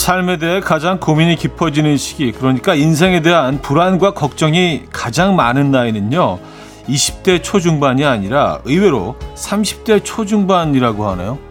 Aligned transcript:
삶에 0.00 0.38
대해 0.38 0.60
가장 0.60 0.98
고민이 0.98 1.36
깊어지는 1.36 1.98
시기, 1.98 2.32
그러니까 2.32 2.74
인생에 2.74 3.20
대한 3.20 3.60
불안과 3.60 4.14
걱정이 4.14 4.84
가장 4.90 5.36
많은 5.36 5.70
나이는요, 5.70 6.38
20대 6.88 7.42
초중반이 7.42 8.06
아니라 8.06 8.60
의외로 8.64 9.16
30대 9.34 10.02
초중반이라고 10.02 11.06
하네요. 11.10 11.49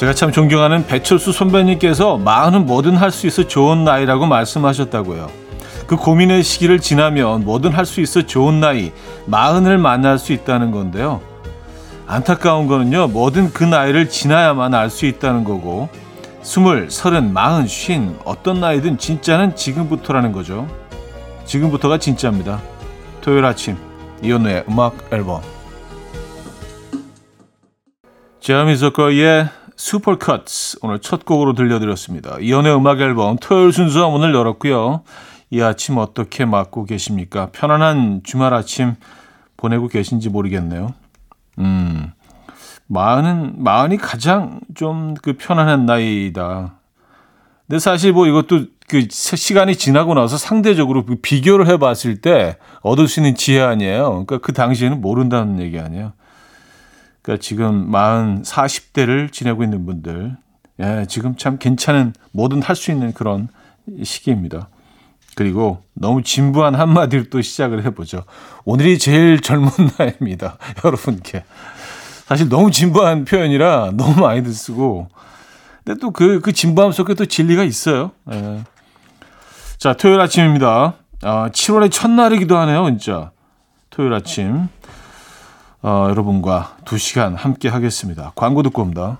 제가 0.00 0.14
참 0.14 0.32
존경하는 0.32 0.86
배철수 0.86 1.30
선배님께서 1.30 2.16
마흔은 2.16 2.64
뭐든 2.64 2.96
할 2.96 3.10
수 3.10 3.26
있어 3.26 3.46
좋은 3.46 3.84
나이라고 3.84 4.24
말씀하셨다고요. 4.24 5.30
그 5.86 5.96
고민의 5.96 6.42
시기를 6.42 6.80
지나면 6.80 7.44
뭐든 7.44 7.72
할 7.72 7.84
수 7.84 8.00
있어 8.00 8.22
좋은 8.22 8.60
나이, 8.60 8.92
마흔을 9.26 9.76
만날 9.76 10.18
수 10.18 10.32
있다는 10.32 10.70
건데요. 10.70 11.20
안타까운 12.06 12.66
거는요, 12.66 13.08
뭐든 13.08 13.52
그 13.52 13.62
나이를 13.62 14.08
지나야만 14.08 14.72
알 14.72 14.88
수 14.88 15.04
있다는 15.04 15.44
거고, 15.44 15.90
스물, 16.40 16.90
서른, 16.90 17.34
마흔, 17.34 17.66
쉰, 17.66 18.16
어떤 18.24 18.58
나이든 18.58 18.96
진짜는 18.96 19.54
지금부터라는 19.54 20.32
거죠. 20.32 20.66
지금부터가 21.44 21.98
진짜입니다. 21.98 22.58
토요일 23.20 23.44
아침, 23.44 23.76
이현우의 24.22 24.64
음악 24.66 24.96
앨범. 25.12 25.42
제어미 28.40 28.78
저커의 28.78 29.59
슈퍼컷스 29.80 30.78
오늘 30.82 30.98
첫 30.98 31.24
곡으로 31.24 31.54
들려드렸습니다. 31.54 32.36
이연의 32.38 32.76
음악 32.76 33.00
앨범 33.00 33.38
토요일 33.40 33.72
순서 33.72 34.08
오늘 34.08 34.34
열었고요. 34.34 35.04
이 35.48 35.62
아침 35.62 35.96
어떻게 35.96 36.44
맞고 36.44 36.84
계십니까? 36.84 37.48
편안한 37.50 38.20
주말 38.22 38.52
아침 38.52 38.94
보내고 39.56 39.88
계신지 39.88 40.28
모르겠네요. 40.28 40.92
음, 41.58 42.12
마흔은 42.88 43.54
마흔이 43.56 43.96
가장 43.96 44.60
좀 44.74 45.14
그 45.22 45.38
편안한 45.38 45.86
나이다. 45.86 46.74
근데 47.66 47.78
사실 47.78 48.12
뭐 48.12 48.26
이것도 48.26 48.66
그 48.86 49.08
시간이 49.10 49.76
지나고 49.76 50.12
나서 50.12 50.36
상대적으로 50.36 51.06
그 51.06 51.16
비교를 51.22 51.68
해봤을 51.68 52.20
때 52.20 52.58
얻을 52.82 53.08
수 53.08 53.20
있는 53.20 53.34
지혜 53.34 53.62
아니에요. 53.62 54.10
그러니까 54.10 54.38
그 54.38 54.52
당시에는 54.52 55.00
모른다는 55.00 55.58
얘기 55.58 55.80
아니에요. 55.80 56.12
그러니까 57.30 57.36
지금 57.40 57.92
40, 58.42 58.92
40대를 58.92 59.30
지내고 59.30 59.62
있는 59.62 59.86
분들, 59.86 60.36
예, 60.80 61.06
지금 61.08 61.36
참 61.36 61.58
괜찮은 61.58 62.12
뭐든 62.32 62.60
할 62.62 62.74
수 62.74 62.90
있는 62.90 63.12
그런 63.12 63.48
시기입니다. 64.02 64.68
그리고 65.36 65.82
너무 65.94 66.22
진부한 66.22 66.74
한마디를 66.74 67.30
또 67.30 67.40
시작을 67.40 67.84
해보죠. 67.84 68.24
오늘이 68.64 68.98
제일 68.98 69.38
젊은 69.40 69.70
날입니다. 69.96 70.58
여러분께. 70.84 71.44
사실 72.26 72.48
너무 72.48 72.72
진부한 72.72 73.24
표현이라 73.24 73.92
너무 73.94 74.20
많이들 74.20 74.52
쓰고. 74.52 75.08
근데 75.84 76.00
또 76.00 76.10
그, 76.10 76.40
그 76.40 76.52
진부함 76.52 76.90
속에 76.90 77.14
또 77.14 77.26
진리가 77.26 77.62
있어요. 77.62 78.10
예. 78.32 78.64
자, 79.78 79.92
토요일 79.92 80.20
아침입니다. 80.20 80.94
아, 81.22 81.48
7월의 81.50 81.92
첫날이기도 81.92 82.56
하네요, 82.58 82.86
진짜. 82.88 83.30
토요일 83.90 84.14
아침. 84.14 84.68
어, 85.82 86.06
여러분과 86.10 86.76
두 86.84 86.98
시간 86.98 87.34
함께 87.34 87.68
하겠습니다. 87.68 88.32
광고 88.34 88.62
듣고 88.62 88.82
옵니다. 88.82 89.18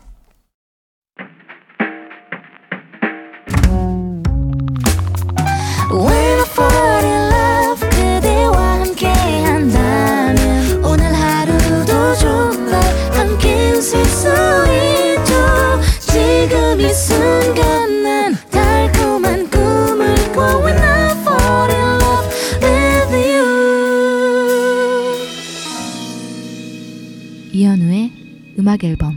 음악 28.58 28.84
앨범 28.84 29.14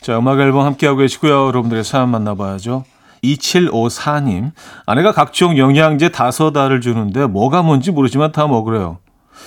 자, 0.00 0.18
음악 0.18 0.38
앨범 0.40 0.64
함께하고 0.64 0.98
계시고요. 0.98 1.48
여러분들의 1.48 1.84
사연 1.84 2.10
만나봐야죠. 2.10 2.84
2754님, 3.24 4.52
아내가 4.86 5.12
각종 5.12 5.58
영양제 5.58 6.10
다섯 6.10 6.56
알을 6.56 6.80
주는데 6.80 7.26
뭐가 7.26 7.62
뭔지 7.62 7.90
모르지만 7.90 8.32
다 8.32 8.46
먹으래요. 8.46 8.98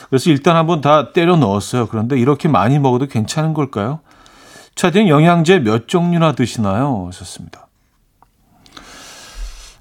그래서 0.09 0.29
일단 0.29 0.55
한번 0.55 0.81
다 0.81 1.13
때려 1.13 1.37
넣었어요. 1.37 1.87
그런데 1.87 2.19
이렇게 2.19 2.47
많이 2.47 2.77
먹어도 2.77 3.07
괜찮은 3.07 3.53
걸까요? 3.53 4.01
차디 4.75 5.07
영양제 5.09 5.59
몇 5.59 5.87
종류나 5.87 6.33
드시나요? 6.33 7.05
하셨습니다. 7.07 7.67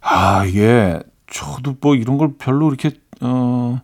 아, 0.00 0.44
이게 0.44 0.98
저도 1.30 1.74
뭐 1.80 1.94
이런 1.94 2.18
걸 2.18 2.34
별로 2.38 2.68
이렇게 2.68 2.92
어 3.20 3.80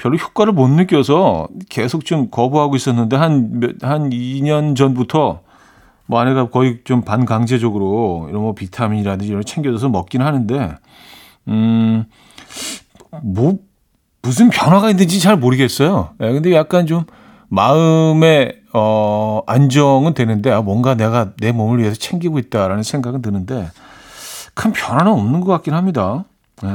별로 0.00 0.16
효과를 0.16 0.54
못 0.54 0.68
느껴서 0.68 1.46
계속 1.68 2.06
좀 2.06 2.30
거부하고 2.30 2.74
있었는데 2.74 3.16
한, 3.16 3.60
한 3.82 4.08
2년 4.08 4.74
전부터 4.74 5.42
뭐 6.06 6.18
아내가 6.18 6.48
거의 6.48 6.80
좀 6.84 7.02
반강제적으로 7.02 8.26
이런 8.30 8.42
뭐 8.42 8.54
비타민이라든지 8.54 9.26
이런 9.26 9.36
걸 9.36 9.44
챙겨줘서 9.44 9.90
먹긴 9.90 10.22
하는데, 10.22 10.74
음, 11.48 12.04
뭐, 13.22 13.58
무슨 14.22 14.50
변화가 14.50 14.90
있는지 14.90 15.20
잘 15.20 15.36
모르겠어요. 15.36 16.10
예, 16.20 16.32
근데 16.32 16.52
약간 16.52 16.86
좀 16.86 17.04
마음의, 17.48 18.56
어, 18.72 19.42
안정은 19.46 20.14
되는데, 20.14 20.50
아, 20.50 20.62
뭔가 20.62 20.94
내가 20.94 21.32
내 21.38 21.52
몸을 21.52 21.78
위해서 21.78 21.96
챙기고 21.96 22.40
있다라는 22.40 22.82
생각은 22.82 23.22
드는데, 23.22 23.68
큰 24.54 24.72
변화는 24.72 25.12
없는 25.12 25.40
것 25.42 25.52
같긴 25.52 25.74
합니다. 25.74 26.24
예. 26.64 26.68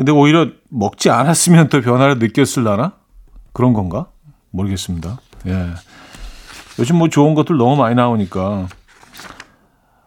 근데 0.00 0.12
오히려 0.12 0.46
먹지 0.70 1.10
않았으면 1.10 1.68
더 1.68 1.82
변화를 1.82 2.18
느꼈을라나? 2.18 2.94
그런 3.52 3.74
건가? 3.74 4.06
모르겠습니다. 4.48 5.20
예. 5.46 5.66
요즘 6.78 6.96
뭐 6.96 7.10
좋은 7.10 7.34
것들 7.34 7.58
너무 7.58 7.76
많이 7.76 7.94
나오니까. 7.94 8.68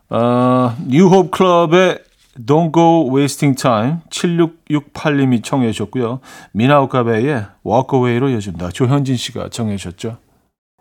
어, 0.10 0.76
뉴홉 0.88 1.30
클럽의 1.30 2.00
Don't 2.44 2.74
Go 2.74 3.16
Wasting 3.16 3.56
Time 3.56 3.98
7668님이 4.10 5.44
청해 5.44 5.72
주셨고요. 5.72 6.22
미나우카베의 6.54 7.46
Walk 7.64 7.90
Away로 7.94 8.30
이어집니다. 8.30 8.70
조현진 8.70 9.16
씨가 9.16 9.50
청해 9.50 9.78
주셨죠. 9.78 10.18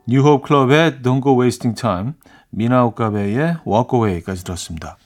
뉴홉 0.08 0.40
클럽의 0.40 1.02
Don't 1.02 1.22
Go 1.22 1.38
Wasting 1.38 1.78
Time 1.78 2.12
미나우카베의 2.48 3.58
Walk 3.66 3.90
Away까지 3.92 4.42
들었습니다. 4.44 4.96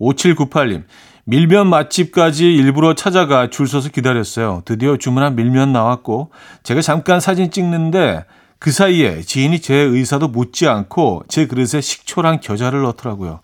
5798님 0.00 0.84
밀면 1.24 1.68
맛집까지 1.68 2.54
일부러 2.54 2.94
찾아가 2.94 3.48
줄 3.48 3.66
서서 3.66 3.88
기다렸어요. 3.88 4.62
드디어 4.64 4.96
주문한 4.96 5.36
밀면 5.36 5.72
나왔고 5.72 6.30
제가 6.62 6.82
잠깐 6.82 7.20
사진 7.20 7.50
찍는데 7.50 8.24
그 8.58 8.72
사이에 8.72 9.22
지인이 9.22 9.60
제 9.60 9.74
의사도 9.74 10.28
묻지 10.28 10.68
않고 10.68 11.24
제 11.28 11.46
그릇에 11.46 11.80
식초랑 11.80 12.40
겨자를 12.40 12.82
넣더라고요. 12.82 13.40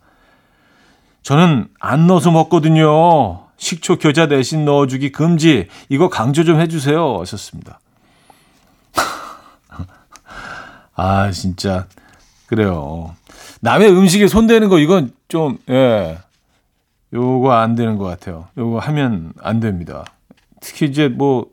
저는 1.23 1.69
안 1.79 2.07
넣어서 2.07 2.31
먹거든요. 2.31 3.47
식초 3.57 3.97
겨자 3.97 4.29
대신 4.29 4.65
넣어주기 4.65 5.13
금지. 5.13 5.69
이거 5.89 6.09
강조 6.09 6.45
좀 6.45 6.61
해주세요. 6.61 7.19
하셨습니다. 7.21 7.81
아 10.97 11.31
진짜 11.31 11.87
그래요. 12.47 13.15
남의 13.61 13.91
음식에 13.91 14.27
손대는 14.27 14.71
거 14.71 14.79
이건 14.79 15.13
좀 15.29 15.59
예. 15.69 16.19
요거 17.13 17.53
안 17.53 17.75
되는 17.75 17.97
것 17.97 18.05
같아요. 18.05 18.47
요거 18.57 18.79
하면 18.79 19.33
안 19.43 19.61
됩니다. 19.61 20.05
특히 20.61 20.87
이제 20.87 21.09
뭐 21.09 21.47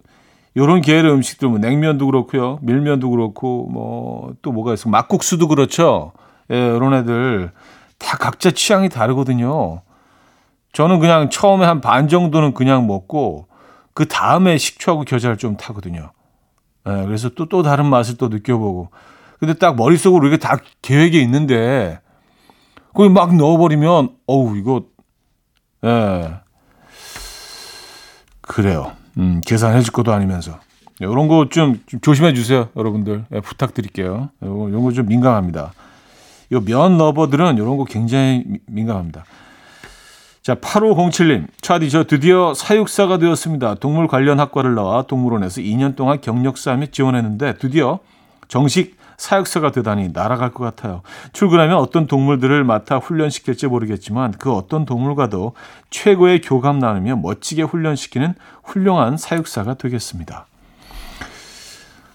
요런 0.56 0.82
계열의 0.82 1.12
음식들 1.14 1.50
뭐 1.50 1.60
냉면도 1.60 2.06
그렇고요. 2.08 2.60
밀면도 2.62 3.10
그렇고 3.10 3.68
뭐 3.72 4.34
또 4.42 4.52
뭐가 4.52 4.74
있어 4.74 4.90
막국수도 4.90 5.48
그렇죠. 5.48 6.14
예, 6.52 6.56
요런 6.70 6.94
애들 6.94 7.52
다 7.98 8.18
각자 8.18 8.52
취향이 8.52 8.90
다르거든요. 8.90 9.82
저는 10.74 11.00
그냥 11.00 11.30
처음에 11.30 11.66
한 11.66 11.82
반 11.82 12.08
정도는 12.08 12.54
그냥 12.54 12.88
먹고 12.88 13.48
그 13.94 14.08
다음에 14.08 14.58
식초하고 14.58 15.06
겨자를 15.06 15.38
좀 15.38 15.58
타거든요. 15.58 16.12
예, 16.88 17.06
그래서 17.06 17.30
또또 17.30 17.64
다른 17.64 17.86
맛을 17.88 18.18
또 18.18 18.28
느껴보고. 18.30 18.90
근데 19.40 19.54
딱 19.54 19.76
머릿속으로 19.76 20.28
이게 20.28 20.38
다 20.38 20.58
계획이 20.82 21.22
있는데 21.22 22.00
거기 22.94 23.10
막 23.10 23.36
넣어버리면 23.36 24.10
어우 24.28 24.58
이거 24.58 24.84
예. 25.88 26.34
그래요. 28.42 28.94
음, 29.18 29.42
계산해 29.46 29.82
줄 29.82 29.92
것도 29.94 30.14
아니면서. 30.14 30.60
이런 31.00 31.28
거 31.28 31.46
좀 31.50 31.82
조심해 32.02 32.34
주세요, 32.34 32.70
여러분들. 32.76 33.26
네, 33.30 33.40
부탁드릴게요. 33.42 34.30
이런 34.42 34.82
거 34.84 34.92
좀 34.92 35.06
민감합니다. 35.08 35.74
요면 36.52 36.98
러버들은 36.98 37.56
이런 37.58 37.78
거 37.78 37.84
굉장히 37.86 38.44
미, 38.48 38.60
민감합니다. 38.68 39.26
자, 40.42 40.56
8507님. 40.56 41.48
차디, 41.62 41.90
저 41.90 42.06
드디어 42.06 42.54
사육사가 42.54 43.18
되었습니다. 43.18 43.76
동물 43.76 44.08
관련 44.08 44.40
학과를 44.40 44.76
나와 44.76 45.04
동물원에서 45.04 45.62
2년 45.62 45.96
동안 45.96 46.20
경력 46.22 46.58
쌓으며 46.58 46.86
지원했는데 46.88 47.58
드디어 47.60 48.00
정식 48.48 48.97
사육사가 49.18 49.72
되다니 49.72 50.10
날아갈 50.14 50.52
것 50.54 50.64
같아요. 50.64 51.02
출근하면 51.34 51.78
어떤 51.78 52.08
동물들을 52.08 52.64
맡아 52.64 52.98
훈련시킬지 52.98 53.68
모르겠지만 53.68 54.32
그 54.34 54.54
어떤 54.54 54.86
동물과도 54.86 55.54
최고의 55.90 56.42
교감 56.42 56.80
나누며 56.80 57.18
멋지게 57.18 57.64
훈련시키는 57.64 58.36
훌륭한 58.64 59.18
사육사가 59.18 59.74
되겠습니다. 59.76 60.46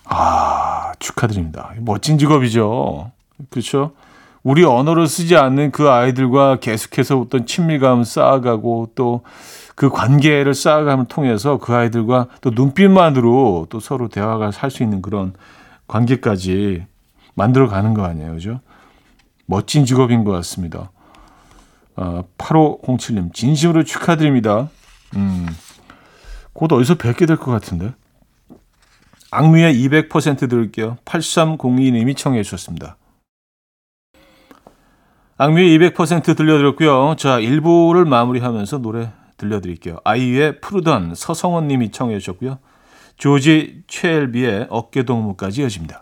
아, 0.04 0.92
축하드립니다. 0.98 1.72
멋진 1.78 2.18
직업이죠. 2.18 3.10
그렇죠? 3.50 3.92
우리 4.42 4.64
언어를 4.64 5.06
쓰지 5.06 5.36
않는 5.36 5.70
그 5.70 5.88
아이들과 5.88 6.56
계속해서 6.56 7.20
어떤 7.20 7.46
친밀감을 7.46 8.04
쌓아가고 8.04 8.90
또 8.94 9.22
그 9.74 9.88
관계를 9.90 10.54
쌓아감을 10.54 11.06
통해서 11.06 11.58
그 11.58 11.74
아이들과 11.74 12.28
또 12.40 12.50
눈빛만으로 12.50 13.66
또 13.70 13.80
서로 13.80 14.08
대화가 14.08 14.52
살수 14.52 14.82
있는 14.82 15.02
그런 15.02 15.32
관계까지 15.88 16.86
만들어 17.34 17.68
가는 17.68 17.94
거 17.94 18.04
아니에요. 18.04 18.32
그죠? 18.32 18.60
멋진 19.46 19.84
직업인 19.84 20.24
것 20.24 20.32
같습니다. 20.32 20.90
어, 21.96 22.24
8507님, 22.38 23.34
진심으로 23.34 23.84
축하드립니다. 23.84 24.70
음, 25.16 25.46
곧 26.52 26.72
어디서 26.72 26.94
뵙게 26.96 27.26
될 27.26 27.36
것 27.36 27.50
같은데. 27.50 27.92
악뮤의 29.30 29.74
200% 29.74 30.48
들을게요. 30.48 30.98
8302님이 31.04 32.16
청해 32.16 32.42
주셨습니다. 32.42 32.96
악뮤의 35.38 35.78
200% 35.78 36.36
들려드렸고요. 36.36 37.16
자, 37.16 37.38
1부를 37.40 38.06
마무리하면서 38.06 38.78
노래 38.78 39.10
들려드릴게요. 39.38 39.96
아이유의 40.04 40.60
푸르던 40.60 41.14
서성원 41.14 41.66
님이 41.68 41.90
청해 41.90 42.18
주셨고요. 42.18 42.58
조지 43.16 43.82
최엘비의 43.88 44.68
어깨동무까지 44.70 45.62
이어집니다. 45.62 46.01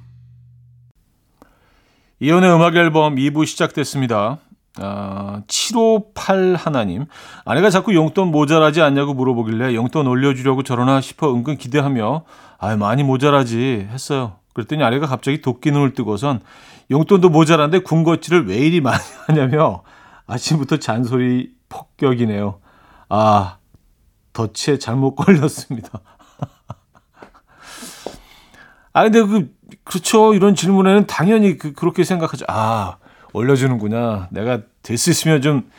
이연의 2.23 2.53
음악 2.53 2.75
앨범 2.75 3.15
2부 3.15 3.47
시작됐습니다. 3.47 4.37
아, 4.77 5.41
758 5.47 6.53
하나님. 6.53 7.05
아내가 7.45 7.71
자꾸 7.71 7.95
용돈 7.95 8.27
모자라지 8.27 8.83
않냐고 8.83 9.15
물어보길래 9.15 9.73
용돈 9.73 10.05
올려주려고 10.05 10.61
저러나 10.61 11.01
싶어 11.01 11.33
은근 11.33 11.57
기대하며 11.57 12.23
아 12.59 12.77
많이 12.77 13.03
모자라지 13.03 13.87
했어요. 13.89 14.35
그랬더니 14.53 14.83
아내가 14.83 15.07
갑자기 15.07 15.41
도끼 15.41 15.71
눈을 15.71 15.95
뜨고선 15.95 16.41
용돈도 16.91 17.29
모자란데 17.29 17.79
군것질을 17.79 18.47
왜 18.47 18.57
이리 18.57 18.81
많이 18.81 19.01
하냐며 19.25 19.81
아침부터 20.27 20.77
잔소리 20.77 21.55
폭격이네요. 21.69 22.59
아, 23.09 23.57
덫에 24.33 24.77
잘못 24.77 25.15
걸렸습니다. 25.15 25.89
아, 28.93 29.03
근데 29.03 29.23
그, 29.23 29.49
그렇죠. 29.83 30.33
이런 30.33 30.55
질문에는 30.55 31.07
당연히 31.07 31.57
그, 31.57 31.73
그렇게 31.73 32.03
생각하죠. 32.03 32.45
아, 32.47 32.97
올려주는구나. 33.33 34.27
내가 34.31 34.61
될 34.83 34.97
수 34.97 35.09
있으면 35.11 35.41
좀 35.41 35.69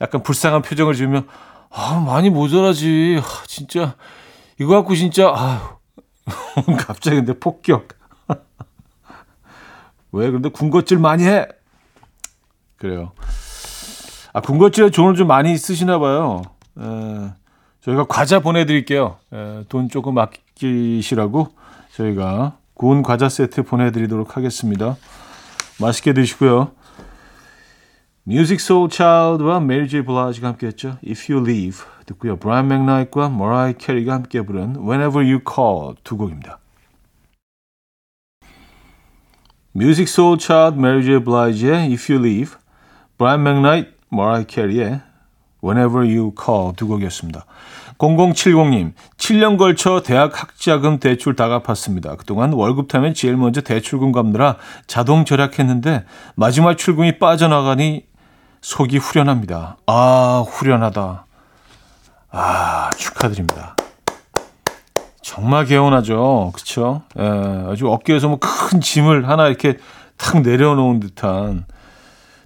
약간 0.00 0.22
불쌍한 0.22 0.62
표정을 0.62 0.94
지으면, 0.94 1.26
아, 1.70 2.02
많이 2.06 2.30
모자라지. 2.30 3.20
아, 3.22 3.42
진짜, 3.46 3.96
이거 4.60 4.74
갖고 4.74 4.94
진짜, 4.94 5.28
아 5.34 5.76
갑자기 6.78 7.16
근데 7.16 7.32
폭격. 7.38 7.88
왜? 10.12 10.30
근데 10.30 10.48
군것질 10.48 10.98
많이 10.98 11.24
해? 11.24 11.46
그래요. 12.76 13.12
아, 14.32 14.40
군것질에 14.40 14.90
돈을 14.90 15.14
좀 15.16 15.26
많이 15.26 15.56
쓰시나 15.56 15.98
봐요. 15.98 16.42
에, 16.78 17.30
저희가 17.80 18.04
과자 18.04 18.38
보내드릴게요. 18.40 19.16
에, 19.32 19.64
돈 19.68 19.88
조금 19.88 20.16
아끼시라고. 20.18 21.48
저희가 21.94 22.56
구운 22.78 23.02
과자 23.02 23.28
세트 23.28 23.64
보내드리도록 23.64 24.36
하겠습니다. 24.36 24.96
맛있게 25.80 26.12
드시고요. 26.12 26.70
뮤직 28.22 28.60
소울 28.60 28.88
차일드와 28.88 29.58
메리 29.58 29.88
제이 29.88 30.02
블라지가 30.02 30.46
함께했죠. 30.48 30.98
If 31.04 31.32
You 31.32 31.44
Leave 31.44 31.80
듣고요. 32.06 32.36
브라이언 32.36 32.68
맥나이트와 32.68 33.30
머라이 33.30 33.74
캐리가 33.74 34.14
함께 34.14 34.42
부른 34.42 34.76
Whenever 34.76 35.26
You 35.28 35.40
Call 35.40 35.96
두 36.04 36.16
곡입니다. 36.16 36.60
뮤직 39.72 40.08
소울 40.08 40.38
차일드 40.38 40.78
메리 40.78 41.04
제이 41.04 41.24
블라지의 41.24 41.90
If 41.90 42.12
You 42.12 42.24
Leave 42.24 42.54
브라이언 43.18 43.42
맥나이트 43.42 43.90
머라이 44.08 44.44
캐리의 44.46 45.00
Whenever 45.64 46.06
You 46.06 46.32
Call 46.40 46.76
두 46.76 46.86
곡이었습니다. 46.86 47.44
0070님, 47.98 48.92
7년 49.16 49.58
걸쳐 49.58 50.02
대학 50.02 50.40
학자금 50.40 51.00
대출 51.00 51.34
다 51.34 51.48
갚았습니다. 51.48 52.14
그동안 52.14 52.52
월급 52.52 52.88
타면 52.88 53.12
제일 53.14 53.36
먼저 53.36 53.60
대출금 53.60 54.12
갚느라 54.12 54.56
자동 54.86 55.24
절약했는데 55.24 56.04
마지막 56.36 56.78
출금이 56.78 57.18
빠져나가니 57.18 58.04
속이 58.60 58.98
후련합니다. 58.98 59.78
아, 59.86 60.44
후련하다. 60.48 61.26
아, 62.30 62.90
축하드립니다. 62.96 63.74
정말 65.22 65.66
개운하죠. 65.66 66.52
그쵸? 66.54 67.02
예, 67.18 67.22
아주 67.70 67.88
어깨에서 67.90 68.28
뭐 68.28 68.38
큰 68.40 68.80
짐을 68.80 69.28
하나 69.28 69.48
이렇게 69.48 69.76
탁 70.16 70.40
내려놓은 70.42 71.00
듯한 71.00 71.64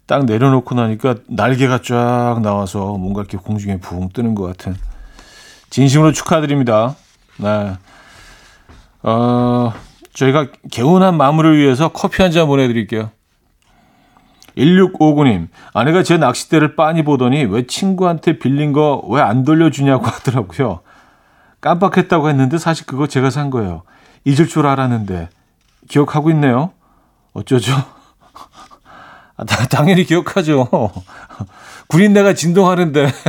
딱 0.07 0.25
내려놓고 0.25 0.75
나니까 0.75 1.17
날개가 1.29 1.81
쫙 1.83 2.41
나와서 2.43 2.97
뭔가 2.99 3.21
이렇게 3.23 3.38
공중에 3.38 3.79
붕 3.79 4.09
뜨는 4.11 4.35
것 4.35 4.45
같은 4.45 4.77
진심으로 5.73 6.12
축하드립니다. 6.12 6.97
네. 7.38 7.73
어, 9.02 9.73
저희가 10.12 10.49
개운한 10.71 11.17
마무리를 11.17 11.57
위해서 11.59 11.88
커피 11.88 12.21
한 12.23 12.31
잔 12.31 12.47
보내드릴게요. 12.47 13.11
1659님, 14.57 15.49
아내가 15.73 16.02
제 16.02 16.19
낚싯대를 16.19 16.76
빤히 16.76 17.02
보더니 17.02 17.45
왜 17.47 17.67
친구한테 17.67 18.38
빌린 18.38 18.73
거 18.75 19.00
왜 19.09 19.23
안 19.23 19.45
돌려주냐고 19.45 20.05
하더라고요. 20.05 20.81
깜빡했다고 21.62 22.29
했는데 22.29 22.59
사실 22.59 22.85
그거 22.85 23.07
제가 23.07 23.31
산 23.31 23.49
거예요. 23.49 23.83
잊을 24.26 24.49
줄 24.49 24.67
알았는데. 24.67 25.31
기억하고 25.88 26.31
있네요. 26.33 26.73
어쩌죠? 27.33 27.73
아, 29.38 29.45
당연히 29.71 30.05
기억하죠. 30.05 30.69
구린내가 31.88 32.35
진동하는데. 32.35 33.11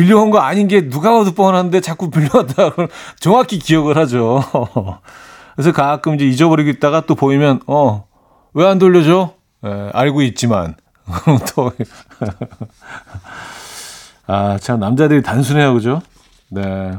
빌려온 0.00 0.30
거 0.30 0.38
아닌 0.38 0.66
게 0.66 0.88
누가 0.88 1.10
봐도 1.12 1.32
뻔한데 1.34 1.80
자꾸 1.82 2.08
빌려왔다. 2.10 2.70
정확히 3.20 3.58
기억을 3.58 3.98
하죠. 3.98 4.42
그래서 5.54 5.72
가끔 5.72 6.14
이제 6.14 6.24
잊어버리고 6.24 6.70
있다가 6.70 7.02
또 7.02 7.14
보이면, 7.14 7.60
어, 7.66 8.06
왜 8.54 8.66
안 8.66 8.78
돌려줘? 8.78 9.34
예, 9.66 9.90
알고 9.92 10.22
있지만. 10.22 10.76
또. 11.54 11.72
아, 14.26 14.56
참, 14.58 14.80
남자들이 14.80 15.22
단순해요. 15.22 15.74
그죠? 15.74 16.00
네. 16.48 16.92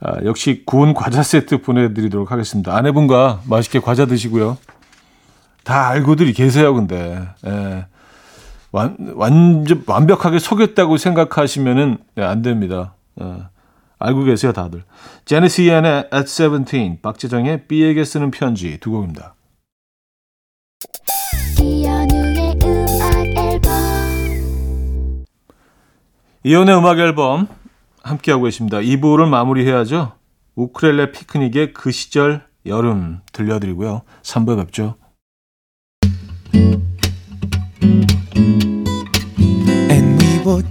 아, 0.00 0.12
역시 0.24 0.62
구운 0.66 0.92
과자 0.92 1.22
세트 1.22 1.62
보내드리도록 1.62 2.32
하겠습니다. 2.32 2.74
아내분과 2.76 3.42
맛있게 3.44 3.78
과자 3.78 4.06
드시고요. 4.06 4.58
다 5.62 5.86
알고들이 5.88 6.32
계세요, 6.32 6.74
근데. 6.74 7.28
예. 7.46 7.86
완, 8.76 8.94
완전 9.14 9.82
완벽하게 9.86 10.38
속였다고 10.38 10.98
생각하시면은 10.98 11.96
네, 12.14 12.22
안 12.22 12.42
됩니다. 12.42 12.94
어, 13.16 13.48
알고 13.98 14.24
계세요, 14.24 14.52
다들. 14.52 14.84
제네시 15.24 15.64
이안의 15.64 16.10
At 16.12 16.28
17, 16.28 17.00
박재정의 17.00 17.68
B에게 17.68 18.04
쓰는 18.04 18.30
편지 18.30 18.76
두 18.78 18.90
곡입니다. 18.90 19.34
이연우의 21.58 22.58
음악 22.62 23.26
앨범 23.38 25.24
이연의 26.44 26.76
음악 26.76 26.98
앨범 26.98 27.48
함께하고 28.02 28.44
계십니다. 28.44 28.78
2부를 28.78 29.26
마무리해야죠. 29.26 30.12
우크렐레 30.54 31.12
피크닉의 31.12 31.72
그 31.72 31.90
시절 31.90 32.44
여름 32.66 33.20
들려드리고요. 33.32 34.02
3부에 34.22 34.58
뵙죠. 34.58 34.96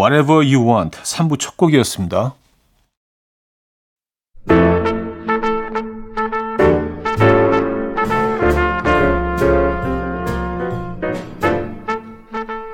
Whatever 0.00 0.42
You 0.42 0.66
Want 0.66 0.98
3부 0.98 1.38
첫 1.38 1.58
곡이었습니다. 1.58 2.32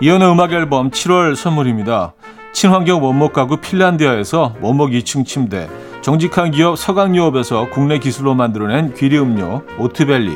이연의 0.00 0.30
음악 0.30 0.52
앨범 0.52 0.92
7월 0.92 1.35
선물입니다. 1.35 2.12
친환경 2.52 3.02
원목 3.02 3.33
가구 3.33 3.56
핀란디아에서 3.56 4.59
원목 4.61 4.90
2층 4.90 5.26
침대, 5.26 5.68
정직한 6.02 6.52
기업 6.52 6.78
서강유업에서 6.78 7.71
국내 7.71 7.99
기술로 7.99 8.37
만들어낸 8.37 8.95
귀리 8.95 9.18
음료 9.18 9.62
오트벨리, 9.80 10.30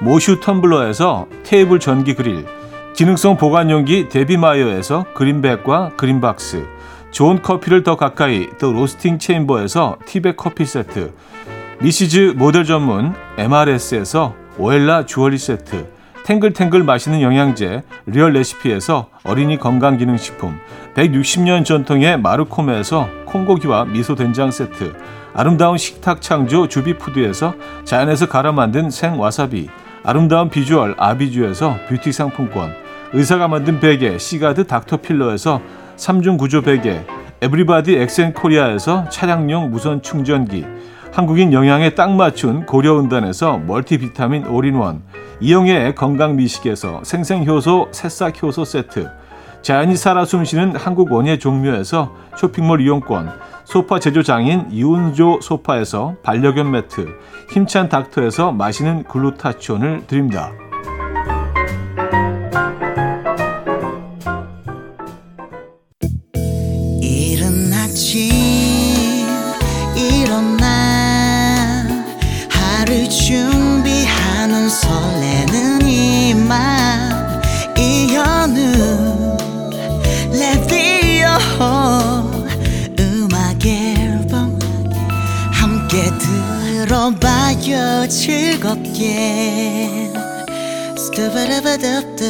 모슈 0.00 0.38
텀블러에서 0.38 1.26
테이블 1.42 1.80
전기 1.80 2.14
그릴, 2.14 2.46
기능성 2.94 3.36
보관용기 3.36 4.08
데비마이어에서 4.08 5.06
그린백과 5.14 5.92
그린박스, 5.96 6.66
좋은 7.10 7.42
커피를 7.42 7.82
더 7.82 7.96
가까이 7.96 8.48
더 8.58 8.72
로스팅 8.72 9.18
챔버에서 9.18 9.98
티백 10.06 10.36
커피 10.36 10.64
세트, 10.64 11.12
미시즈 11.80 12.34
모델 12.36 12.64
전문 12.64 13.14
MRS에서 13.38 14.34
오엘라 14.58 15.06
주얼리 15.06 15.38
세트, 15.38 15.86
탱글탱글 16.24 16.84
맛있는 16.84 17.22
영양제 17.22 17.82
리얼 18.06 18.32
레시피에서 18.34 19.08
어린이 19.24 19.58
건강기능식품 19.58 20.58
160년 20.94 21.64
전통의 21.64 22.20
마르코메에서 22.20 23.08
콩고기와 23.26 23.86
미소 23.86 24.14
된장 24.14 24.50
세트 24.50 24.94
아름다운 25.34 25.78
식탁 25.78 26.20
창조 26.20 26.68
주비푸드에서 26.68 27.54
자연에서 27.84 28.28
갈아 28.28 28.52
만든 28.52 28.90
생와사비 28.90 29.68
아름다운 30.02 30.48
비주얼 30.48 30.94
아비주에서 30.98 31.76
뷰티 31.88 32.12
상품권 32.12 32.72
의사가 33.12 33.48
만든 33.48 33.80
베개 33.80 34.18
시가드 34.18 34.66
닥터필로에서 34.66 35.60
3중 35.96 36.38
구조 36.38 36.62
베개 36.62 37.04
에브리바디 37.42 37.96
엑센코리아에서 37.96 39.08
차량용 39.10 39.70
무선 39.70 40.00
충전기 40.02 40.64
한국인 41.12 41.52
영양에 41.52 41.90
딱 41.90 42.12
맞춘 42.14 42.64
고려은단에서 42.66 43.58
멀티비타민 43.58 44.46
올인원 44.46 45.02
이영애의 45.40 45.94
건강미식에서 45.94 47.02
생생효소 47.04 47.88
새싹효소 47.90 48.64
세트 48.64 49.10
자연이 49.62 49.96
살아 49.96 50.24
숨쉬는 50.24 50.76
한국 50.76 51.12
원예 51.12 51.38
종묘에서 51.38 52.14
쇼핑몰 52.36 52.80
이용권 52.80 53.30
소파 53.64 53.98
제조장인 53.98 54.66
이운조 54.70 55.40
소파에서 55.42 56.16
반려견 56.22 56.70
매트 56.70 57.06
힘찬 57.50 57.88
닥터에서 57.88 58.52
마시는 58.52 59.04
글루타치온을 59.04 60.06
드립니다. 60.06 60.52
즐겁게 88.20 90.12
스타바라바다다다다다 90.94 92.20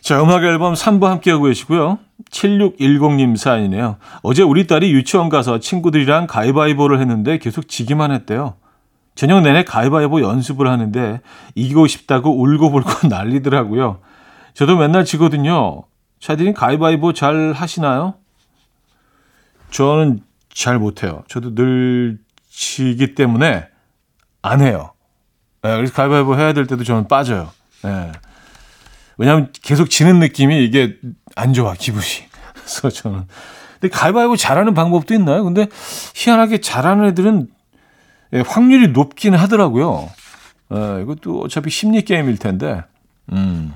자, 0.00 0.22
음악 0.22 0.44
앨범 0.44 0.74
3부 0.74 1.06
함께하고 1.06 1.46
계시고요. 1.46 1.98
7610님 2.30 3.36
사연이네요. 3.36 3.96
어제 4.22 4.44
우리 4.44 4.68
딸이 4.68 4.92
유치원 4.92 5.28
가서 5.28 5.58
친구들이랑 5.58 6.28
가위바위보를 6.28 7.00
했는데 7.00 7.38
계속 7.38 7.66
지기만 7.66 8.12
했대요. 8.12 8.54
저녁 9.14 9.42
내내 9.42 9.64
가위바위보 9.64 10.22
연습을 10.22 10.68
하는데 10.68 11.20
이기고 11.54 11.86
싶다고 11.86 12.40
울고불고 12.40 13.08
난리더라고요. 13.08 14.00
저도 14.54 14.76
맨날 14.76 15.04
지거든요. 15.04 15.82
차디는 16.20 16.54
가위바위보 16.54 17.12
잘 17.12 17.52
하시나요? 17.52 18.14
저는 19.70 20.20
잘 20.52 20.78
못해요. 20.78 21.24
저도 21.28 21.54
늘 21.54 22.18
지기 22.50 23.14
때문에 23.14 23.66
안 24.42 24.60
해요. 24.60 24.92
네, 25.62 25.76
그래서 25.76 25.92
가위바위보 25.92 26.36
해야 26.36 26.52
될 26.52 26.66
때도 26.66 26.84
저는 26.84 27.08
빠져요. 27.08 27.50
네. 27.82 28.12
왜냐하면 29.18 29.52
계속 29.62 29.90
지는 29.90 30.18
느낌이 30.20 30.64
이게 30.64 30.98
안 31.36 31.52
좋아 31.52 31.74
기분이. 31.74 32.04
그래서 32.54 32.90
저는 32.90 33.26
근데 33.80 33.88
가위바위보 33.88 34.36
잘하는 34.36 34.74
방법도 34.74 35.14
있나요? 35.14 35.44
근데 35.44 35.66
희한하게 36.14 36.60
잘하는 36.60 37.06
애들은 37.06 37.48
예, 37.48 37.61
확률이 38.40 38.88
높긴 38.88 39.34
하더라고요. 39.34 40.08
예, 40.74 41.02
이것도 41.02 41.40
어차피 41.42 41.70
심리 41.70 42.02
게임일 42.02 42.38
텐데, 42.38 42.82
음, 43.30 43.74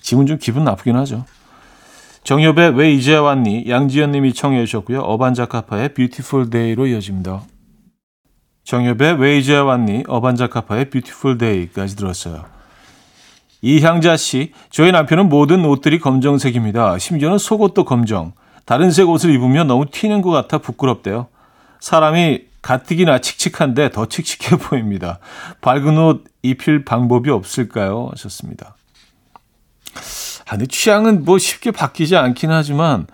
지금 0.00 0.26
좀 0.26 0.38
기분 0.38 0.64
나쁘긴 0.64 0.96
하죠. 0.96 1.24
정엽의 2.24 2.76
왜 2.76 2.92
이제 2.92 3.16
왔니? 3.16 3.64
양지연님이 3.68 4.34
청해 4.34 4.64
주셨고요. 4.66 5.00
어반자카파의 5.00 5.94
Beautiful 5.94 6.50
Day로 6.50 6.86
이어집니다. 6.86 7.42
정엽의 8.64 9.18
왜 9.18 9.38
이제 9.38 9.56
왔니? 9.56 10.04
어반자카파의 10.06 10.90
Beautiful 10.90 11.38
Day까지 11.38 11.96
들었어요. 11.96 12.44
이향자 13.60 14.16
씨, 14.16 14.52
저희 14.70 14.92
남편은 14.92 15.28
모든 15.28 15.64
옷들이 15.64 15.98
검정색입니다. 15.98 16.98
심지어는 16.98 17.38
속옷도 17.38 17.84
검정. 17.84 18.32
다른 18.64 18.90
색 18.90 19.08
옷을 19.08 19.30
입으면 19.30 19.66
너무 19.66 19.86
튀는 19.90 20.22
것 20.22 20.30
같아 20.30 20.58
부끄럽대요. 20.58 21.26
사람이 21.80 22.51
가뜩이나 22.62 23.18
칙칙한데 23.18 23.90
더 23.90 24.06
칙칙해 24.06 24.56
보입니다. 24.58 25.18
밝은 25.60 25.98
옷 25.98 26.24
입힐 26.42 26.84
방법이 26.84 27.28
없을까요? 27.30 28.08
하셨습니다. 28.12 28.76
아, 30.46 30.50
근데 30.52 30.66
취향은 30.66 31.24
뭐 31.24 31.38
쉽게 31.38 31.70
바뀌지 31.72 32.16
않긴 32.16 32.50
하지만, 32.50 33.06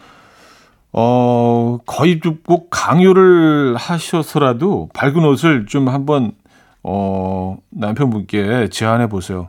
어, 0.92 1.78
거의 1.86 2.20
꼭 2.46 2.68
강요를 2.70 3.76
하셔서라도 3.76 4.88
밝은 4.94 5.24
옷을 5.24 5.66
좀 5.66 5.88
한번, 5.88 6.32
어, 6.82 7.56
남편분께 7.70 8.68
제안해 8.70 9.08
보세요. 9.08 9.48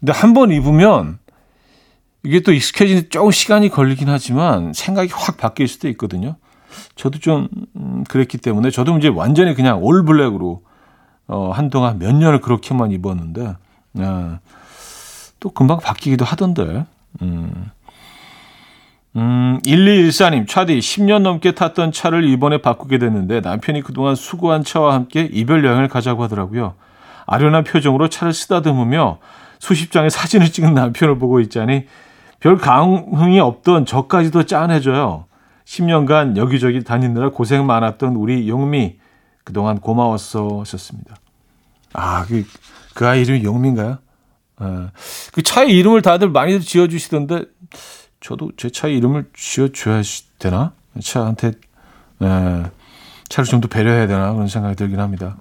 근데 0.00 0.12
한 0.12 0.34
번 0.34 0.50
입으면 0.50 1.18
이게 2.22 2.40
또 2.40 2.52
익숙해지는 2.52 3.08
조금 3.08 3.30
시간이 3.30 3.68
걸리긴 3.68 4.08
하지만 4.08 4.72
생각이 4.72 5.12
확 5.14 5.36
바뀔 5.36 5.68
수도 5.68 5.88
있거든요. 5.90 6.36
저도 6.94 7.18
좀 7.18 7.48
음, 7.76 8.04
그랬기 8.08 8.38
때문에 8.38 8.70
저도 8.70 8.96
이제 8.98 9.08
완전히 9.08 9.54
그냥 9.54 9.82
올 9.82 10.04
블랙으로 10.04 10.62
어, 11.28 11.50
한동안 11.52 11.98
몇 11.98 12.14
년을 12.14 12.40
그렇게만 12.40 12.92
입었는데 12.92 13.56
예, 13.98 14.38
또 15.40 15.50
금방 15.50 15.78
바뀌기도 15.78 16.24
하던데. 16.24 16.86
음. 17.22 17.70
음, 19.16 19.58
1214님, 19.64 20.46
차디, 20.46 20.78
10년 20.78 21.22
넘게 21.22 21.52
탔던 21.52 21.92
차를 21.92 22.24
이번에 22.24 22.58
바꾸게 22.60 22.98
됐는데 22.98 23.40
남편이 23.40 23.80
그동안 23.82 24.14
수고한 24.14 24.62
차와 24.62 24.92
함께 24.92 25.26
이별 25.32 25.64
여행을 25.64 25.88
가자고 25.88 26.22
하더라고요. 26.24 26.74
아련한 27.26 27.64
표정으로 27.64 28.08
차를 28.08 28.32
쓰다듬으며 28.34 29.18
수십 29.58 29.90
장의 29.90 30.10
사진을 30.10 30.52
찍은 30.52 30.74
남편을 30.74 31.18
보고 31.18 31.40
있자니 31.40 31.86
별 32.40 32.58
감흥이 32.58 33.40
없던 33.40 33.86
저까지도 33.86 34.44
짠해져요. 34.44 35.25
10년간 35.66 36.36
여기저기 36.36 36.82
다니느라 36.84 37.30
고생 37.30 37.66
많았던 37.66 38.14
우리 38.16 38.48
용미 38.48 38.98
그동안 39.44 39.78
고마웠어 39.80 40.60
하셨습니다. 40.60 41.16
아, 41.92 42.24
그, 42.26 42.44
그 42.94 43.06
아이 43.06 43.22
이름이 43.22 43.44
영민가요? 43.44 43.98
예. 44.62 44.66
그 45.32 45.42
차의 45.42 45.70
이름을 45.76 46.02
다들 46.02 46.30
많이들 46.30 46.60
지어주시던데, 46.60 47.44
저도 48.20 48.52
제 48.56 48.70
차의 48.70 48.96
이름을 48.96 49.30
지어줘야 49.34 50.02
되나? 50.38 50.72
차한테, 51.02 51.52
예, 52.22 52.62
차를 53.28 53.46
좀 53.48 53.60
더 53.60 53.68
배려해야 53.68 54.06
되나? 54.06 54.32
그런 54.32 54.48
생각이 54.48 54.76
들긴 54.76 55.00
합니다. 55.00 55.36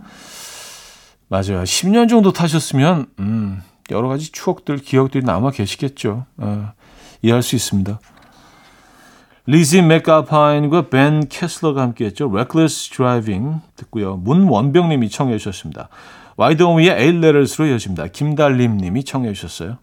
맞아요. 1.28 1.64
10년 1.64 2.10
정도 2.10 2.32
타셨으면, 2.32 3.08
음, 3.20 3.62
여러 3.92 4.08
가지 4.08 4.32
추억들, 4.32 4.78
기억들이 4.78 5.24
남아 5.24 5.52
계시겠죠. 5.52 6.26
예, 6.42 6.62
이해할 7.22 7.42
수 7.42 7.56
있습니다. 7.56 8.00
리지 9.48 9.84
맥알파인과 9.84 10.90
벤 10.90 11.28
캐슬러가 11.30 11.82
함께했죠. 11.82 12.30
Reckless 12.30 12.90
Driving 12.90 13.62
듣고요. 13.76 14.18
문원병님이 14.18 15.10
청해 15.10 15.38
주셨습니다. 15.38 15.90
와이돈위의 16.38 16.90
Eight 16.90 17.18
Letters로 17.18 17.68
이어집니다. 17.68 18.08
김달림님이 18.08 19.04
청해 19.04 19.34
주셨어요. 19.34 19.78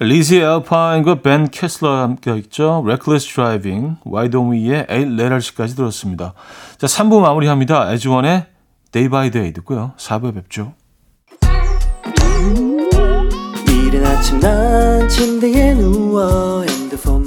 리지 0.00 0.38
맥알파인과 0.40 1.22
벤 1.22 1.50
캐슬러가 1.50 2.02
함께했죠. 2.02 2.82
Reckless 2.84 3.34
Driving, 3.34 3.96
와이돈위의 4.04 4.86
Eight 4.90 5.12
Letters까지 5.12 5.76
들었습니다. 5.76 6.34
자, 6.78 6.86
3부 6.86 7.20
마무리합니다. 7.20 7.92
에즈원의 7.92 8.46
Day 8.90 9.08
by 9.08 9.30
Day 9.30 9.52
듣고요. 9.52 9.92
4부에 9.96 10.34
뵙죠. 10.34 10.72
이른 13.68 14.06
아침 14.06 14.40
난 14.40 15.08
침대에 15.08 15.74
누워 15.74 16.62
핸드폰 16.62 17.26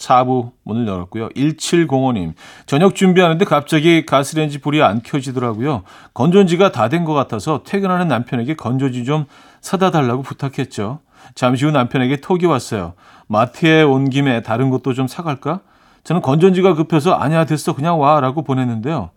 4부 0.00 0.52
문을 0.64 0.86
열었고요. 0.88 1.28
1705님, 1.30 2.32
저녁 2.66 2.94
준비하는데 2.94 3.44
갑자기 3.44 4.06
가스레인지 4.06 4.60
불이 4.60 4.82
안 4.82 5.02
켜지더라고요. 5.02 5.82
건전지가 6.14 6.72
다 6.72 6.88
된 6.88 7.04
것 7.04 7.12
같아서 7.14 7.62
퇴근하는 7.64 8.08
남편에게 8.08 8.54
건전지 8.56 9.04
좀 9.04 9.26
사다 9.60 9.90
달라고 9.90 10.22
부탁했죠. 10.22 11.00
잠시 11.34 11.64
후 11.66 11.70
남편에게 11.70 12.16
톡이 12.16 12.46
왔어요. 12.46 12.94
마트에 13.28 13.82
온 13.82 14.10
김에 14.10 14.42
다른 14.42 14.70
것도 14.70 14.94
좀 14.94 15.06
사갈까? 15.06 15.60
저는 16.02 16.22
건전지가 16.22 16.74
급해서 16.74 17.12
아니야 17.12 17.44
됐어 17.44 17.74
그냥 17.74 18.00
와 18.00 18.20
라고 18.20 18.42
보냈는데요. 18.42 19.10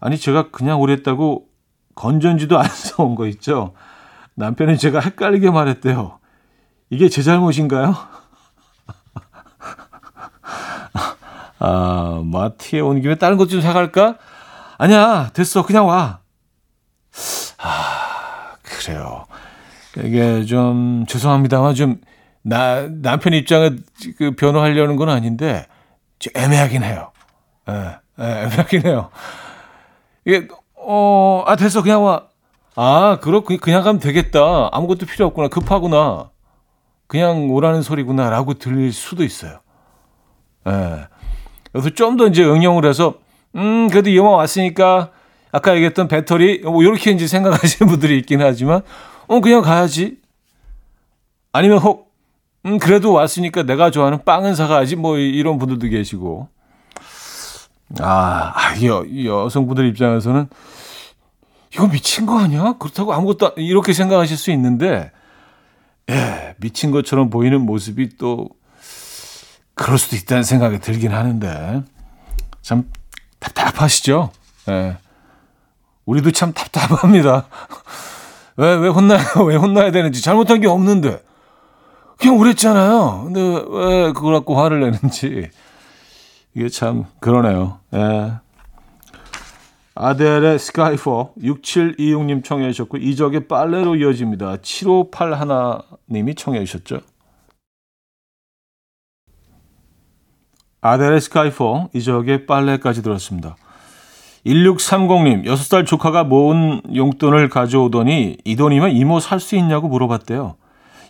아니 0.00 0.18
제가 0.18 0.50
그냥 0.50 0.80
오랬다고 0.80 1.46
건전지도 1.94 2.58
안 2.58 2.64
사온 2.68 3.14
거 3.14 3.26
있죠. 3.28 3.72
남편은 4.34 4.76
제가 4.76 5.00
헷갈리게 5.00 5.50
말했대요. 5.50 6.18
이게 6.90 7.08
제 7.08 7.22
잘못인가요? 7.22 7.96
아, 11.60 12.22
마트에 12.24 12.80
온 12.80 13.00
김에 13.00 13.16
다른 13.16 13.36
것 13.36 13.48
좀 13.48 13.60
사갈까? 13.60 14.16
아니야, 14.78 15.30
됐어. 15.32 15.64
그냥 15.64 15.86
와. 15.86 16.20
아, 17.58 18.54
그래요. 18.62 19.26
이게 20.04 20.44
좀 20.44 21.04
죄송합니다만 21.08 21.74
좀 21.74 22.00
나, 22.42 22.86
남편 22.88 23.32
입장을 23.34 23.78
그 24.16 24.30
변호하려는 24.32 24.96
건 24.96 25.08
아닌데 25.08 25.66
좀 26.18 26.32
애매하긴 26.36 26.82
해요. 26.84 27.10
예, 27.68 27.96
예, 28.20 28.24
애매하긴 28.44 28.86
해요. 28.86 29.10
이게, 30.24 30.46
어, 30.76 31.42
아, 31.46 31.56
됐어. 31.56 31.82
그냥 31.82 32.04
와. 32.04 32.24
아, 32.76 33.18
그렇고 33.20 33.56
그냥 33.56 33.82
가면 33.82 33.98
되겠다. 34.00 34.68
아무것도 34.70 35.06
필요 35.06 35.26
없구나. 35.26 35.48
급하구나. 35.48 36.30
그냥 37.08 37.50
오라는 37.50 37.82
소리구나라고 37.82 38.54
들릴 38.54 38.92
수도 38.92 39.24
있어요. 39.24 39.58
예. 40.68 41.08
그래서 41.72 41.90
좀 41.90 42.16
더 42.16 42.26
이제 42.26 42.44
응용을 42.44 42.84
해서 42.86 43.14
음 43.56 43.88
그래도 43.88 44.14
영화 44.14 44.30
왔으니까 44.30 45.10
아까 45.52 45.74
얘기했던 45.74 46.08
배터리 46.08 46.58
뭐 46.60 46.82
이렇게 46.82 47.10
이제 47.10 47.26
생각하시는 47.26 47.88
분들이 47.90 48.18
있긴 48.18 48.40
하지만 48.42 48.82
어 49.26 49.40
그냥 49.40 49.62
가야지. 49.62 50.18
아니면 51.52 51.78
혹 51.78 52.12
음, 52.66 52.78
그래도 52.78 53.12
왔으니까 53.12 53.62
내가 53.62 53.90
좋아하는 53.90 54.24
빵은 54.24 54.54
사가야지 54.54 54.96
뭐 54.96 55.16
이런 55.16 55.58
분들도 55.58 55.88
계시고 55.88 56.48
아, 58.00 58.52
아 58.54 58.74
여, 58.84 59.04
여성분들 59.24 59.86
입장에서는 59.88 60.48
이거 61.72 61.86
미친 61.88 62.26
거 62.26 62.38
아니야? 62.38 62.74
그렇다고 62.78 63.12
아무것도 63.14 63.52
이렇게 63.56 63.92
생각하실 63.92 64.36
수 64.36 64.50
있는데 64.50 65.10
예, 66.10 66.54
미친 66.58 66.90
것처럼 66.90 67.30
보이는 67.30 67.60
모습이 67.60 68.16
또 68.18 68.48
그럴 69.78 69.96
수도 69.96 70.16
있다는 70.16 70.42
생각이 70.42 70.80
들긴 70.80 71.12
하는데 71.12 71.82
참 72.62 72.90
답답하시죠? 73.38 74.30
예. 74.68 74.98
우리도 76.04 76.32
참 76.32 76.52
답답합니다. 76.52 77.46
왜, 78.56 78.74
왜 78.74 78.88
혼나요? 78.88 79.20
왜 79.46 79.54
혼나야 79.54 79.92
되는지 79.92 80.20
잘못한 80.20 80.60
게 80.60 80.66
없는데. 80.66 81.22
그냥 82.18 82.38
그랬잖아요. 82.38 83.22
근데 83.24 83.40
왜 83.40 84.12
그걸 84.12 84.34
갖고 84.34 84.58
화를 84.60 84.80
내는지. 84.80 85.48
이게 86.54 86.68
참 86.68 87.04
그러네요. 87.20 87.78
예. 87.94 88.32
아델의 89.94 90.58
스카이포 90.58 91.34
6726님 91.40 92.42
청해 92.44 92.72
주셨고 92.72 92.96
이적의 92.96 93.46
빨래로 93.46 93.94
이어집니다. 93.96 94.56
7581님이 94.56 96.36
청해 96.36 96.64
주셨죠. 96.64 97.00
아델의 100.80 101.20
스카이포 101.20 101.90
이적의 101.94 102.46
빨래까지 102.46 103.02
들었습니다. 103.02 103.56
1630님 104.46 105.44
6살 105.44 105.86
조카가 105.86 106.24
모은 106.24 106.80
용돈을 106.94 107.48
가져오더니 107.48 108.38
이 108.44 108.56
돈이면 108.56 108.92
이모 108.92 109.20
살 109.20 109.40
수 109.40 109.56
있냐고 109.56 109.88
물어봤대요. 109.88 110.56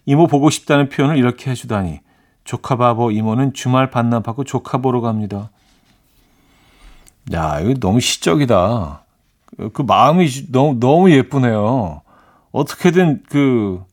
이모 0.07 0.27
보고 0.27 0.49
싶다는 0.51 0.89
표현을 0.89 1.19
이렇게 1.19 1.51
해주다니 1.51 2.01
조카 2.45 2.77
바보 2.77 3.11
이모는 3.11 3.53
주말 3.53 3.91
반납하고 3.91 4.45
조카 4.45 4.79
보러 4.79 5.03
갑니다. 5.03 5.51
야, 7.35 7.61
이거 7.61 7.75
너무 7.79 8.01
시적이다. 8.01 9.03
그, 9.59 9.71
그 9.71 9.83
마음이 9.83 10.27
너무, 10.51 10.81
너무 10.81 11.11
예쁘네요. 11.11 12.01
어떻게든 12.53 13.25
그, 13.29 13.85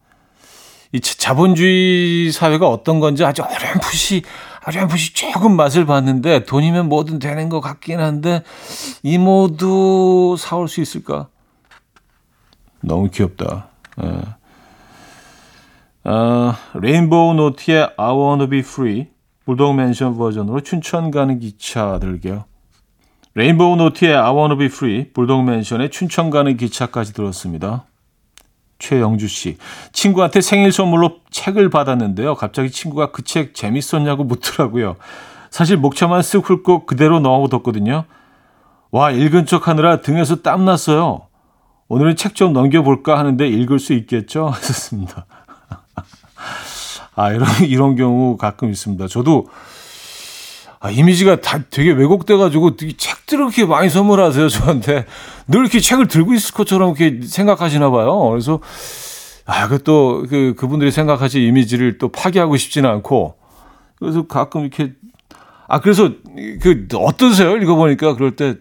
이 0.94 1.02
자본주의 1.02 2.32
사회가 2.32 2.70
어떤 2.70 3.02
건지 3.02 3.26
아주 3.26 3.44
어렴풋이, 3.44 4.24
어렴풋이 4.66 5.14
조금 5.14 5.56
맛을 5.56 5.86
봤는데 5.86 6.46
돈이면 6.46 6.90
뭐든 6.90 7.20
되는 7.20 7.50
것 7.50 7.62
같긴 7.62 8.00
한데 8.00 8.44
이모도 9.04 10.38
사올 10.38 10.68
수 10.68 10.82
있을까? 10.82 11.28
너무 12.82 13.10
귀엽다. 13.10 13.70
예. 14.04 16.10
어, 16.10 16.54
레인보우 16.76 17.34
노트의 17.34 17.90
I 17.98 18.16
Wanna 18.16 18.50
Be 18.50 18.60
Free 18.60 19.08
불독 19.46 19.76
맨션 19.76 20.18
버전으로 20.18 20.62
춘천 20.62 21.12
가는 21.12 21.40
기차 21.40 22.00
들게요. 22.00 22.46
레인보우 23.36 23.76
노트의 23.76 24.16
I 24.16 24.34
Wanna 24.34 24.58
Be 24.58 24.66
Free, 24.66 25.12
불독 25.14 25.44
맨션의 25.44 25.92
춘천 25.92 26.32
가는 26.32 26.58
기차까지 26.58 27.14
들었습니다. 27.14 27.86
최영주 28.80 29.28
씨. 29.28 29.58
친구한테 29.94 30.42
생일 30.42 30.72
선물로 30.72 31.18
책을 31.32 31.70
받았는데요. 31.70 32.36
갑자기 32.36 32.70
친구가 32.72 33.12
그 33.12 33.24
책 33.24 33.56
재밌었냐고 33.56 34.24
묻더라고요. 34.24 34.96
사실 35.50 35.78
목차만 35.78 36.22
쓱 36.22 36.44
훑고 36.44 36.86
그대로 36.86 37.20
넣어뒀거든요. 37.20 38.06
와, 38.92 39.12
읽은 39.12 39.46
척 39.46 39.68
하느라 39.68 40.02
등에서 40.02 40.38
땀 40.42 40.66
났어요. 40.66 41.22
오늘은 41.88 42.16
책 42.16 42.36
좀 42.36 42.54
넘겨볼까 42.54 43.18
하는데 43.18 43.48
읽을 43.48 43.80
수 43.80 43.94
있겠죠? 43.94 44.48
하셨습니다. 44.56 45.26
아, 47.16 47.32
이런, 47.32 47.48
이런 47.68 47.96
경우 47.96 48.36
가끔 48.38 48.70
있습니다. 48.70 49.08
저도 49.08 49.48
아, 50.80 50.92
이미지가 50.92 51.42
다 51.42 51.60
되게 51.70 51.92
왜곡돼가지고 51.92 52.76
책들을 52.76 53.44
이렇게 53.46 53.66
많이 53.66 53.90
선물하세요, 53.90 54.50
저한테. 54.50 55.06
늘 55.48 55.62
이렇게 55.62 55.80
책을 55.80 56.08
들고 56.08 56.34
있을 56.34 56.54
것처럼 56.54 56.96
이렇게 56.96 57.26
생각하시나 57.26 57.90
봐요. 57.92 58.30
그래서, 58.30 58.60
아, 59.46 59.68
그 59.68 59.84
또, 59.84 60.26
그, 60.30 60.56
그분들이 60.58 60.92
생각하실 60.92 61.42
이미지를 61.44 61.98
또 61.98 62.10
파괴하고 62.10 62.58
싶지는 62.58 62.90
않고, 62.90 63.36
그래서 64.00 64.26
가끔 64.28 64.62
이렇게, 64.62 64.94
아, 65.68 65.80
그래서, 65.80 66.12
그, 66.62 66.88
어떠세요? 66.96 67.58
읽어보니까 67.58 68.16
그럴 68.16 68.36
때 68.36 68.56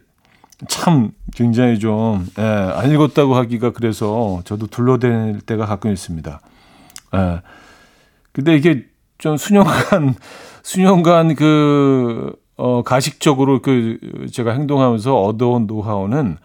참 0.68 1.10
굉장히 1.34 1.78
좀, 1.78 2.26
예, 2.38 2.42
안 2.42 2.90
읽었다고 2.90 3.34
하기가 3.34 3.72
그래서 3.72 4.40
저도 4.44 4.66
둘러댈 4.66 5.40
때가 5.44 5.66
가끔 5.66 5.92
있습니다. 5.92 6.40
예. 7.16 7.42
근데 8.32 8.56
이게 8.56 8.84
좀 9.18 9.36
수년간 9.36 10.14
수년간 10.62 11.34
그 11.34 12.34
어, 12.56 12.82
가식적으로 12.82 13.62
그 13.62 13.98
제가 14.32 14.52
행동하면서 14.52 15.22
얻어온 15.22 15.66
노하우는 15.66 16.38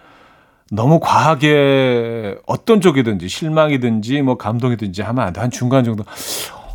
너무 0.71 0.99
과하게 0.99 2.37
어떤 2.45 2.79
쪽이든지 2.81 3.27
실망이든지 3.27 4.21
뭐 4.21 4.37
감동이든지 4.37 5.01
하면 5.01 5.25
안 5.27 5.33
돼. 5.33 5.41
한 5.41 5.49
중간 5.51 5.83
정도. 5.83 6.03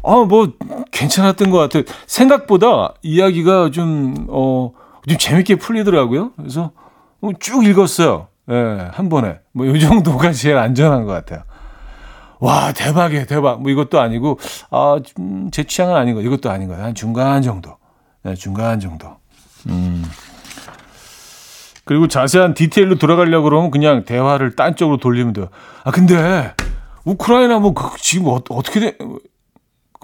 어, 0.03 0.25
뭐 0.25 0.53
괜찮았던 0.91 1.51
것 1.51 1.59
같아요. 1.59 1.85
생각보다 2.07 2.95
이야기가 3.03 3.71
좀, 3.71 4.27
어, 4.29 4.73
좀 5.09 5.19
재밌게 5.19 5.57
풀리더라고요. 5.57 6.33
그래서 6.37 6.73
어, 7.21 7.31
쭉 7.41 7.65
읽었어요. 7.65 8.29
예, 8.51 8.89
한 8.93 9.09
번에. 9.09 9.39
뭐 9.53 9.67
이 9.67 9.81
정도가 9.81 10.33
제일 10.33 10.59
안전한 10.59 11.05
것 11.05 11.13
같아요. 11.13 11.45
와, 12.41 12.73
대박이에요, 12.73 13.25
대박. 13.27 13.63
뭐 13.63 13.71
이것도 13.71 13.99
아니고, 14.01 14.39
아, 14.71 14.99
좀 15.03 15.49
제 15.51 15.63
취향은 15.65 15.95
아닌 15.97 16.15
거, 16.15 16.21
이것도 16.21 16.51
아닌 16.51 16.69
거예요. 16.69 16.83
한 16.83 16.95
중간 16.95 17.41
정도. 17.41 17.77
네, 18.23 18.35
중간 18.35 18.81
정도. 18.81 19.17
음. 19.69 20.05
그리고 21.85 22.09
자세한 22.09 22.55
디테일로 22.55 22.97
들어가려고 22.97 23.45
그러면 23.45 23.71
그냥 23.71 24.05
대화를 24.05 24.57
딴 24.57 24.75
쪽으로 24.75 24.97
돌리면 24.99 25.35
돼요. 25.35 25.49
아, 25.85 25.91
근데, 25.91 26.55
우크라이나 27.05 27.59
뭐, 27.59 27.75
그, 27.75 27.97
지금 27.99 28.29
어, 28.29 28.41
어떻게 28.51 28.81
돼? 28.81 28.99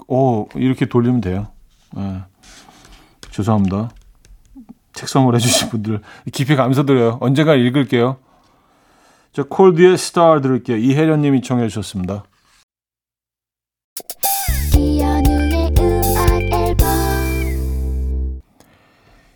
어, 0.07 0.45
이렇게 0.55 0.85
돌리면 0.85 1.21
돼요. 1.21 1.47
네. 1.95 2.21
죄송합니다. 3.31 3.89
책 4.93 5.07
선물해주신 5.07 5.69
분들 5.69 6.01
깊이 6.31 6.55
감사드려요. 6.55 7.17
언젠가 7.21 7.55
읽을게요. 7.55 8.17
자, 9.33 9.43
콜드의 9.43 9.97
스타 9.97 10.39
들을게요. 10.41 10.77
이혜련님이 10.77 11.41
청해 11.41 11.69
주셨습니다. 11.69 12.25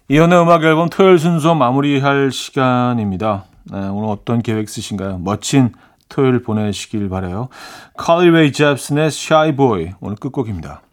이연의 0.08 0.39
음악 0.39 0.63
앨범 0.63 0.88
토요일 0.88 1.18
순서 1.18 1.56
마무리할 1.56 2.32
시간입니다. 2.32 3.46
네, 3.72 3.88
오늘 3.88 4.10
어떤 4.10 4.44
계획 4.44 4.65
있으신가요? 4.65 5.18
멋진 5.18 5.72
토요일 6.10 6.44
보내시길 6.44 7.10
바래요. 7.10 7.50
칼리 7.98 8.30
웨이 8.30 8.52
잽슨의 8.52 9.08
Shy 9.08 9.56
Boy 9.56 9.94
오늘 10.02 10.15
끝곡입니다. 10.18 10.84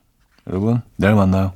여러분 0.49 0.81
내일 0.97 1.15
만나요. 1.15 1.53